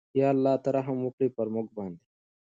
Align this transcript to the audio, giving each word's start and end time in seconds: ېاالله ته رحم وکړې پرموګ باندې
ېاالله 0.17 0.53
ته 0.63 0.69
رحم 0.77 0.97
وکړې 1.03 1.27
پرموګ 1.35 1.67
باندې 1.77 2.03